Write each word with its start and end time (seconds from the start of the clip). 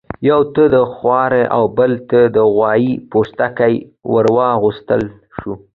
یوه 0.29 0.45
ته 0.55 0.63
د 0.75 0.77
خرۀ 0.93 1.43
او 1.55 1.63
بل 1.77 1.91
ته 2.09 2.19
د 2.35 2.37
غوايي 2.53 2.91
پوستکی 3.11 3.75
ورواغوستل 4.13 5.01
شو. 5.37 5.53